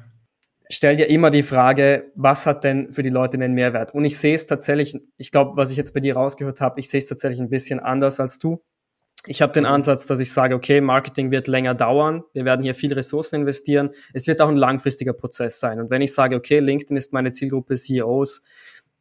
[0.69, 3.95] stell dir immer die Frage, was hat denn für die Leute den Mehrwert?
[3.95, 6.89] Und ich sehe es tatsächlich, ich glaube, was ich jetzt bei dir rausgehört habe, ich
[6.89, 8.63] sehe es tatsächlich ein bisschen anders als du.
[9.27, 9.71] Ich habe den mhm.
[9.71, 13.91] Ansatz, dass ich sage, okay, Marketing wird länger dauern, wir werden hier viel Ressourcen investieren,
[14.13, 15.81] es wird auch ein langfristiger Prozess sein.
[15.81, 18.43] Und wenn ich sage, okay, LinkedIn ist meine Zielgruppe CEOs,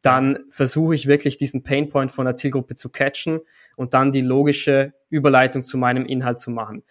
[0.02, 3.40] dann versuche ich wirklich diesen Painpoint von der Zielgruppe zu catchen
[3.76, 6.84] und dann die logische Überleitung zu meinem Inhalt zu machen.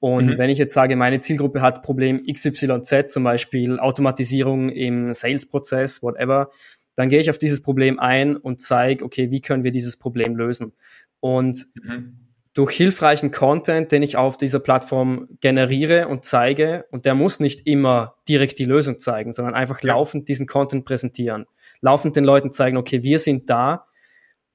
[0.00, 0.38] Und mhm.
[0.38, 6.50] wenn ich jetzt sage, meine Zielgruppe hat Problem XYZ, zum Beispiel Automatisierung im Sales-Prozess, whatever,
[6.96, 10.36] dann gehe ich auf dieses Problem ein und zeige, okay, wie können wir dieses Problem
[10.36, 10.72] lösen?
[11.20, 12.16] Und mhm.
[12.54, 17.66] durch hilfreichen Content, den ich auf dieser Plattform generiere und zeige, und der muss nicht
[17.66, 19.94] immer direkt die Lösung zeigen, sondern einfach ja.
[19.94, 21.44] laufend diesen Content präsentieren,
[21.82, 23.86] laufend den Leuten zeigen, okay, wir sind da,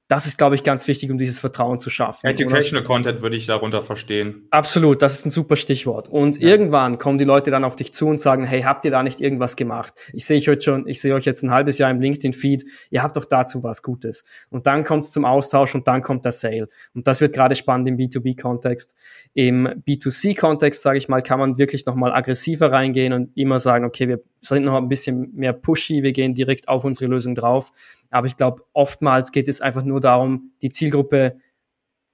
[0.08, 2.28] das ist, glaube ich, ganz wichtig, um dieses Vertrauen zu schaffen.
[2.28, 4.48] Educational das, Content würde ich darunter verstehen.
[4.52, 6.08] Absolut, das ist ein super Stichwort.
[6.08, 6.50] Und ja.
[6.50, 9.20] irgendwann kommen die Leute dann auf dich zu und sagen, hey, habt ihr da nicht
[9.20, 9.94] irgendwas gemacht?
[10.14, 13.02] Ich sehe euch heute schon, ich sehe euch jetzt ein halbes Jahr im LinkedIn-Feed, ihr
[13.02, 14.26] habt doch dazu was Gutes.
[14.52, 16.70] Und dann kommt es zum Austausch und dann kommt der Sale.
[16.94, 18.96] Und das wird gerade spannend im B2B-Kontext.
[19.34, 24.08] Im B2C-Kontext, sage ich mal, kann man wirklich nochmal aggressiver reingehen und immer sagen, okay,
[24.08, 27.72] wir sind noch ein bisschen mehr pushy, wir gehen direkt auf unsere Lösung drauf.
[28.10, 31.38] Aber ich glaube, oftmals geht es einfach nur darum, die Zielgruppe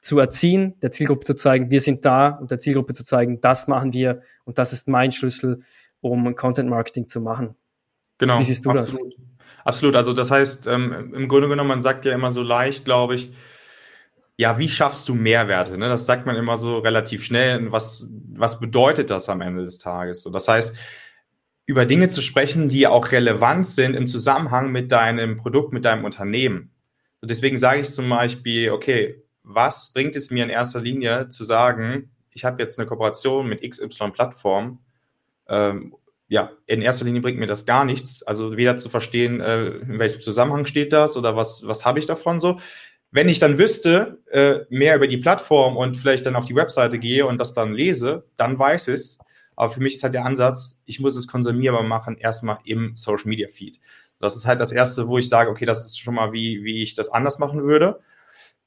[0.02, 3.68] zu erziehen, der Zielgruppe zu zeigen, wir sind da und der Zielgruppe zu zeigen, das
[3.68, 5.62] machen wir und das ist mein Schlüssel,
[6.00, 7.56] um Content Marketing zu machen.
[8.18, 8.40] Genau.
[8.40, 9.14] Wie siehst du absolut.
[9.14, 9.22] das?
[9.64, 9.96] Absolut.
[9.96, 13.32] Also das heißt, ähm, im Grunde genommen, man sagt ja immer so leicht, glaube ich,
[14.38, 15.78] ja, wie schaffst du Mehrwerte?
[15.78, 15.88] Ne?
[15.88, 17.72] Das sagt man immer so relativ schnell.
[17.72, 20.24] Was, was bedeutet das am Ende des Tages?
[20.24, 20.76] So, das heißt,
[21.66, 26.06] über Dinge zu sprechen, die auch relevant sind im Zusammenhang mit deinem Produkt, mit deinem
[26.06, 26.72] Unternehmen.
[27.22, 31.44] Und deswegen sage ich zum Beispiel, okay, was bringt es mir in erster Linie zu
[31.44, 34.80] sagen, ich habe jetzt eine Kooperation mit XY-Plattform?
[35.48, 35.96] Ähm,
[36.28, 38.24] ja, in erster Linie bringt mir das gar nichts.
[38.24, 42.06] Also weder zu verstehen, äh, in welchem Zusammenhang steht das oder was, was habe ich
[42.06, 42.60] davon so.
[43.12, 46.98] Wenn ich dann wüsste, äh, mehr über die Plattform und vielleicht dann auf die Webseite
[47.00, 49.20] gehe und das dann lese, dann weiß es.
[49.56, 53.28] Aber für mich ist halt der Ansatz, ich muss es konsumierbar machen, erstmal im Social
[53.28, 53.80] Media Feed.
[54.20, 56.82] Das ist halt das Erste, wo ich sage, okay, das ist schon mal, wie, wie
[56.84, 58.00] ich das anders machen würde.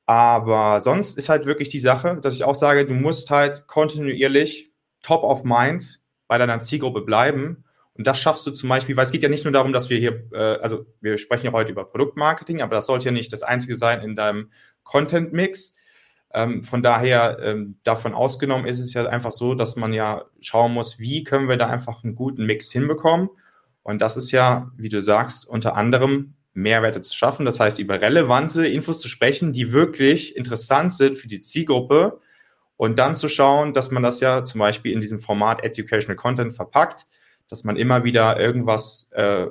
[0.06, 4.72] Aber sonst ist halt wirklich die Sache, dass ich auch sage, du musst halt kontinuierlich
[5.02, 7.64] top of mind bei deiner Zielgruppe bleiben.
[7.94, 9.98] Und das schaffst du zum Beispiel, weil es geht ja nicht nur darum, dass wir
[9.98, 13.42] hier, äh, also wir sprechen ja heute über Produktmarketing, aber das sollte ja nicht das
[13.42, 14.50] Einzige sein in deinem
[14.82, 15.76] Content-Mix,
[16.34, 20.72] ähm, von daher, ähm, davon ausgenommen ist es ja einfach so, dass man ja schauen
[20.72, 23.30] muss, wie können wir da einfach einen guten Mix hinbekommen.
[23.84, 27.46] Und das ist ja, wie du sagst, unter anderem Mehrwerte zu schaffen.
[27.46, 32.20] Das heißt, über relevante Infos zu sprechen, die wirklich interessant sind für die Zielgruppe.
[32.76, 36.52] Und dann zu schauen, dass man das ja zum Beispiel in diesem Format Educational Content
[36.52, 37.06] verpackt,
[37.48, 39.46] dass man immer wieder irgendwas, äh,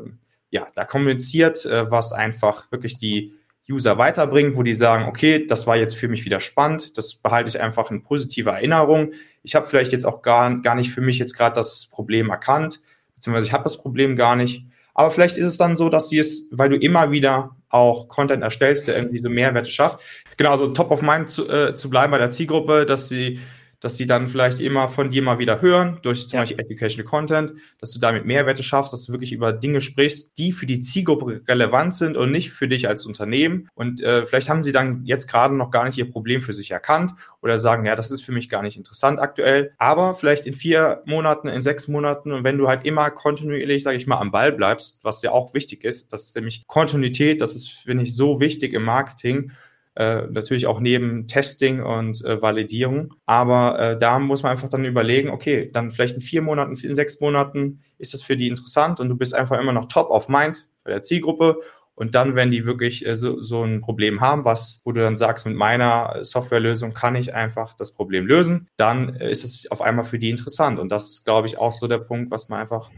[0.49, 3.33] ja, da kommuniziert, äh, was einfach wirklich die
[3.69, 7.49] User weiterbringt, wo die sagen, okay, das war jetzt für mich wieder spannend, das behalte
[7.49, 9.13] ich einfach in positiver Erinnerung.
[9.41, 12.81] Ich habe vielleicht jetzt auch gar, gar nicht für mich jetzt gerade das Problem erkannt,
[13.15, 14.65] beziehungsweise ich habe das Problem gar nicht.
[14.93, 18.43] Aber vielleicht ist es dann so, dass sie es, weil du immer wieder auch Content
[18.43, 20.01] erstellst, der irgendwie so Mehrwerte schafft.
[20.37, 23.39] Genau, also top of mind zu, äh, zu bleiben bei der Zielgruppe, dass sie
[23.83, 26.43] dass die dann vielleicht immer von dir mal wieder hören, durch zum ja.
[26.43, 30.53] Beispiel Educational Content, dass du damit Mehrwerte schaffst, dass du wirklich über Dinge sprichst, die
[30.53, 33.67] für die Zielgruppe relevant sind und nicht für dich als Unternehmen.
[33.75, 36.71] Und äh, vielleicht haben sie dann jetzt gerade noch gar nicht ihr Problem für sich
[36.71, 39.73] erkannt oder sagen, ja, das ist für mich gar nicht interessant aktuell.
[39.77, 43.97] Aber vielleicht in vier Monaten, in sechs Monaten und wenn du halt immer kontinuierlich, sage
[43.97, 47.53] ich mal, am Ball bleibst, was ja auch wichtig ist, das ist nämlich Kontinuität, das
[47.53, 49.51] ist, finde ich, so wichtig im Marketing
[49.95, 53.13] äh, natürlich auch neben Testing und äh, Validierung.
[53.25, 56.95] Aber äh, da muss man einfach dann überlegen, okay, dann vielleicht in vier Monaten, in
[56.95, 60.29] sechs Monaten ist das für die interessant und du bist einfach immer noch top of
[60.29, 61.59] mind bei der Zielgruppe.
[61.95, 65.15] Und dann, wenn die wirklich äh, so, so ein Problem haben, was, wo du dann
[65.15, 69.83] sagst, mit meiner Softwarelösung kann ich einfach das Problem lösen, dann äh, ist es auf
[69.83, 70.79] einmal für die interessant.
[70.79, 72.89] Und das ist, glaube ich, auch so der Punkt, was man einfach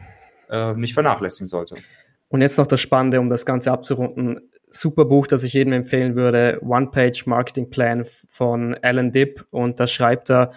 [0.75, 1.73] nicht vernachlässigen sollte.
[2.27, 6.15] Und jetzt noch das Spannende, um das Ganze abzurunden super Buch, das ich jedem empfehlen
[6.15, 9.45] würde, One-Page Marketing Plan von Alan Dipp.
[9.51, 10.51] Und da schreibt er,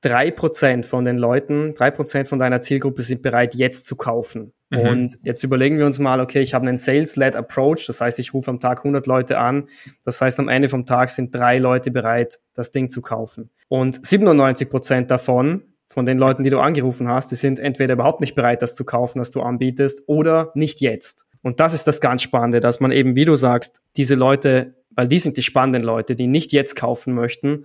[0.00, 4.52] drei Prozent von den Leuten, drei Prozent von deiner Zielgruppe sind bereit, jetzt zu kaufen.
[4.70, 4.78] Mhm.
[4.80, 8.34] Und jetzt überlegen wir uns mal, okay, ich habe einen Sales-led Approach, das heißt, ich
[8.34, 9.64] rufe am Tag 100 Leute an,
[10.04, 13.50] das heißt, am Ende vom Tag sind drei Leute bereit, das Ding zu kaufen.
[13.68, 18.20] Und 97 Prozent davon, von den Leuten, die du angerufen hast, die sind entweder überhaupt
[18.20, 21.26] nicht bereit, das zu kaufen, was du anbietest, oder nicht jetzt.
[21.42, 25.08] Und das ist das ganz Spannende, dass man eben, wie du sagst, diese Leute, weil
[25.08, 27.64] die sind die spannenden Leute, die nicht jetzt kaufen möchten,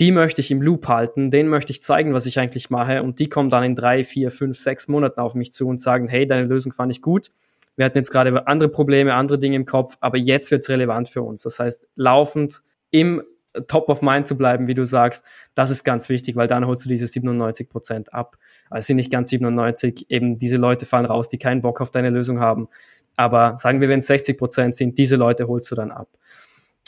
[0.00, 3.18] die möchte ich im Loop halten, denen möchte ich zeigen, was ich eigentlich mache und
[3.18, 6.26] die kommen dann in drei, vier, fünf, sechs Monaten auf mich zu und sagen, hey,
[6.26, 7.30] deine Lösung fand ich gut.
[7.76, 11.22] Wir hatten jetzt gerade andere Probleme, andere Dinge im Kopf, aber jetzt wird's relevant für
[11.22, 11.42] uns.
[11.42, 13.22] Das heißt, laufend im
[13.68, 16.84] top of mind zu bleiben, wie du sagst, das ist ganz wichtig, weil dann holst
[16.84, 18.36] du diese 97 Prozent ab.
[18.70, 22.10] Also sind nicht ganz 97, eben diese Leute fallen raus, die keinen Bock auf deine
[22.10, 22.68] Lösung haben.
[23.16, 26.08] Aber sagen wir, wenn es 60 Prozent sind, diese Leute holst du dann ab.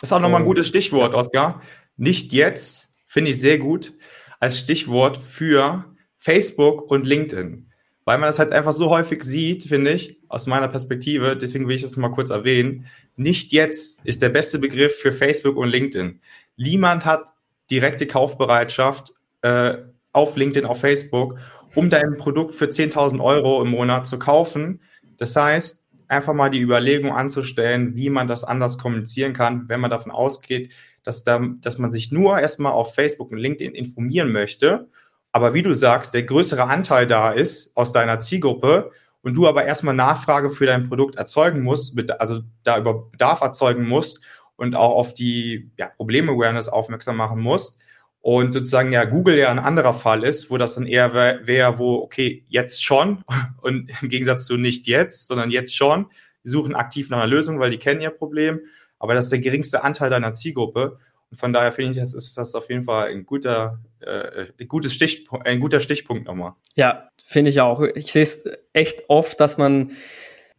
[0.00, 1.62] Das ist auch nochmal ein gutes Stichwort, Oskar.
[1.96, 3.94] Nicht jetzt, finde ich sehr gut,
[4.40, 5.84] als Stichwort für
[6.18, 7.70] Facebook und LinkedIn.
[8.06, 11.36] weil man das halt einfach so häufig sieht, finde ich, aus meiner Perspektive.
[11.36, 12.86] Deswegen will ich das mal kurz erwähnen.
[13.16, 16.20] Nicht jetzt ist der beste Begriff für Facebook und LinkedIn.
[16.56, 17.32] Niemand hat
[17.70, 19.76] direkte Kaufbereitschaft äh,
[20.12, 21.38] auf LinkedIn, auf Facebook,
[21.74, 24.80] um dein Produkt für 10.000 Euro im Monat zu kaufen.
[25.18, 29.90] Das heißt, einfach mal die Überlegung anzustellen, wie man das anders kommunizieren kann, wenn man
[29.90, 34.88] davon ausgeht, dass, da, dass man sich nur erstmal auf Facebook und LinkedIn informieren möchte
[35.36, 38.90] aber wie du sagst, der größere Anteil da ist aus deiner Zielgruppe
[39.20, 43.86] und du aber erstmal Nachfrage für dein Produkt erzeugen musst, also da über Bedarf erzeugen
[43.86, 44.24] musst
[44.56, 47.78] und auch auf die ja, Problem-Awareness aufmerksam machen musst.
[48.20, 51.78] Und sozusagen ja Google ja ein anderer Fall ist, wo das dann eher wäre, wär,
[51.78, 53.22] wo, okay, jetzt schon
[53.62, 56.06] und im Gegensatz zu nicht jetzt, sondern jetzt schon.
[56.44, 58.60] Die suchen aktiv nach einer Lösung, weil die kennen ihr Problem.
[58.98, 60.98] Aber das ist der geringste Anteil deiner Zielgruppe.
[61.30, 64.68] Und von daher finde ich, das ist das auf jeden Fall ein guter, äh, ein
[64.68, 66.52] gutes Stichpunkt, ein guter Stichpunkt nochmal.
[66.76, 67.82] Ja, finde ich auch.
[67.94, 69.90] Ich sehe es echt oft, dass man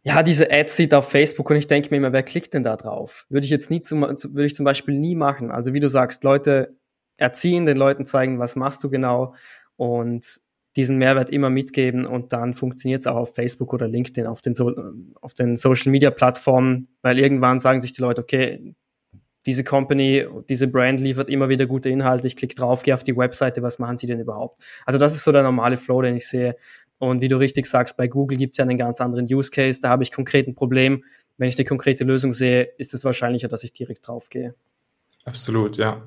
[0.08, 2.76] ja diese Ads sieht auf Facebook und ich denke mir immer, wer klickt denn da
[2.76, 3.26] drauf?
[3.28, 5.50] Würde ich jetzt nie zum, würde ich zum Beispiel nie machen.
[5.50, 6.76] Also wie du sagst, Leute
[7.18, 9.34] erziehen, den Leuten zeigen, was machst du genau
[9.76, 10.40] und
[10.76, 14.54] diesen Mehrwert immer mitgeben und dann funktioniert es auch auf Facebook oder LinkedIn, auf den,
[14.54, 14.72] so
[15.20, 18.74] auf den Social Media Plattformen, weil irgendwann sagen sich die Leute, okay,
[19.44, 22.26] diese Company, diese Brand liefert immer wieder gute Inhalte.
[22.26, 24.62] Ich klicke drauf, gehe auf die Webseite, was machen sie denn überhaupt?
[24.84, 26.56] Also das ist so der normale Flow, den ich sehe.
[26.98, 29.80] Und wie du richtig sagst, bei Google gibt es ja einen ganz anderen Use Case.
[29.80, 31.04] Da habe ich konkret ein Problem.
[31.36, 34.54] Wenn ich eine konkrete Lösung sehe, ist es wahrscheinlicher, dass ich direkt drauf gehe.
[35.24, 36.02] Absolut, ja.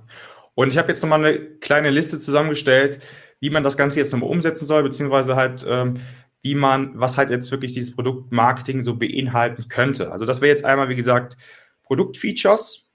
[0.53, 2.99] Und ich habe jetzt nochmal eine kleine Liste zusammengestellt,
[3.39, 6.01] wie man das Ganze jetzt nochmal umsetzen soll, beziehungsweise halt, ähm,
[6.41, 10.11] wie man, was halt jetzt wirklich dieses Produktmarketing so beinhalten könnte.
[10.11, 11.37] Also das wäre jetzt einmal, wie gesagt,
[11.83, 12.85] Produktfeatures,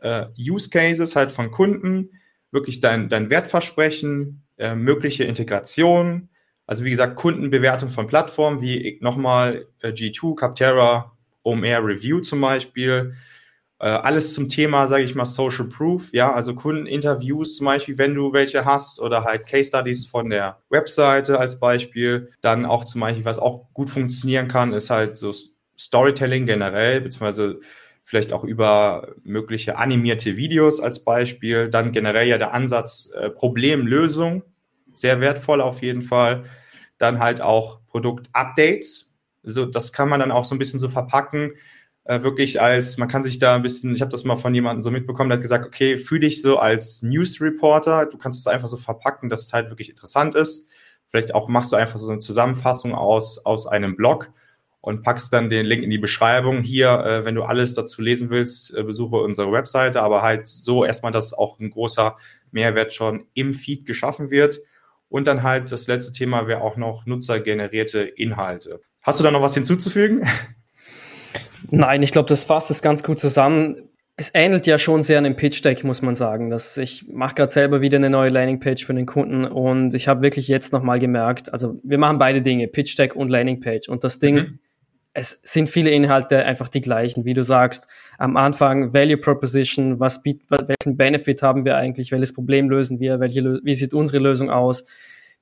[0.00, 2.10] äh, Use Cases halt von Kunden,
[2.50, 6.28] wirklich dein, dein Wertversprechen, äh, mögliche Integration,
[6.66, 13.14] also wie gesagt, Kundenbewertung von Plattformen wie nochmal äh, G2, Capterra, OMR Review zum Beispiel.
[13.78, 18.14] Äh, alles zum Thema, sage ich mal, Social Proof, ja, also Kundeninterviews zum Beispiel, wenn
[18.14, 22.32] du welche hast, oder halt Case Studies von der Webseite als Beispiel.
[22.40, 25.32] Dann auch zum Beispiel, was auch gut funktionieren kann, ist halt so
[25.78, 27.60] Storytelling generell, beziehungsweise
[28.02, 31.68] vielleicht auch über mögliche animierte Videos als Beispiel.
[31.68, 34.42] Dann generell ja der Ansatz äh, Problemlösung,
[34.98, 36.44] sehr wertvoll auf jeden Fall.
[36.98, 39.14] Dann halt auch Produktupdates.
[39.42, 41.52] So, das kann man dann auch so ein bisschen so verpacken,
[42.06, 44.82] äh, wirklich als, man kann sich da ein bisschen, ich habe das mal von jemandem
[44.82, 48.46] so mitbekommen, der hat gesagt, okay, fühl dich so als News Reporter, du kannst es
[48.46, 50.68] einfach so verpacken, dass es halt wirklich interessant ist.
[51.08, 54.30] Vielleicht auch machst du einfach so eine Zusammenfassung aus, aus einem Blog
[54.80, 56.62] und packst dann den Link in die Beschreibung.
[56.62, 60.84] Hier, äh, wenn du alles dazu lesen willst, äh, besuche unsere Webseite, aber halt so
[60.84, 62.16] erstmal, dass auch ein großer
[62.52, 64.60] Mehrwert schon im Feed geschaffen wird.
[65.08, 68.80] Und dann halt das letzte Thema wäre auch noch nutzergenerierte Inhalte.
[69.02, 70.26] Hast du da noch was hinzuzufügen?
[71.70, 73.76] Nein, ich glaube, das fasst es ganz gut zusammen.
[74.16, 76.50] Es ähnelt ja schon sehr einem Pitch Deck, muss man sagen.
[76.50, 80.22] Dass ich mache gerade selber wieder eine neue Landingpage für den Kunden und ich habe
[80.22, 83.88] wirklich jetzt nochmal gemerkt, also wir machen beide Dinge, Pitch Deck und Landingpage.
[83.88, 84.58] Und das Ding mhm
[85.18, 87.88] es sind viele Inhalte einfach die gleichen, wie du sagst.
[88.18, 93.18] Am Anfang Value Proposition, was bietet, welchen Benefit haben wir eigentlich, welches Problem lösen wir,
[93.18, 94.84] welche, wie sieht unsere Lösung aus,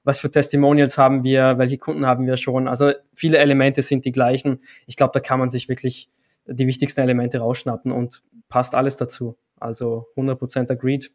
[0.05, 2.69] was für Testimonials haben wir, welche Kunden haben wir schon.
[2.69, 4.61] Also viele Elemente sind die gleichen.
[4.87, 6.09] Ich glaube, da kann man sich wirklich
[6.47, 9.37] die wichtigsten Elemente rausschnappen und passt alles dazu.
[9.59, 11.11] Also 100% agreed.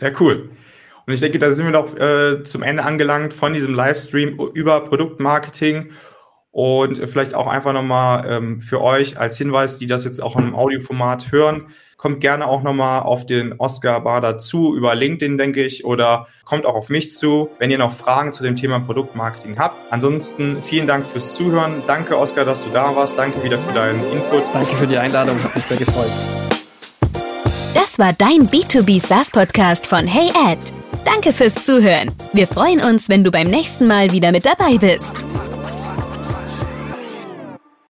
[0.00, 0.50] Ja, cool.
[1.06, 4.84] Und ich denke, da sind wir noch äh, zum Ende angelangt von diesem Livestream über
[4.84, 5.92] Produktmarketing
[6.52, 10.54] und vielleicht auch einfach nochmal ähm, für euch als Hinweis, die das jetzt auch im
[10.54, 15.84] Audioformat hören, kommt gerne auch nochmal auf den Oscar Bader zu, über LinkedIn, denke ich,
[15.84, 19.76] oder kommt auch auf mich zu, wenn ihr noch Fragen zu dem Thema Produktmarketing habt.
[19.90, 21.82] Ansonsten vielen Dank fürs Zuhören.
[21.86, 23.16] Danke, Oscar, dass du da warst.
[23.16, 24.42] Danke wieder für deinen Input.
[24.52, 25.42] Danke für die Einladung.
[25.42, 26.10] Hat mich sehr gefreut.
[27.72, 30.58] Das war dein B2B SaaS Podcast von Hey Ed.
[31.04, 32.10] Danke fürs Zuhören.
[32.32, 35.22] Wir freuen uns, wenn du beim nächsten Mal wieder mit dabei bist.